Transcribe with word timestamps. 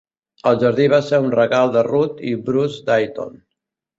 El 0.51 0.55
jardí 0.63 0.87
va 0.93 0.99
ser 1.09 1.19
un 1.25 1.27
regal 1.35 1.69
de 1.77 1.83
Ruth 1.89 2.25
i 2.31 2.35
Bruce 2.47 2.83
Dayton. 2.89 3.37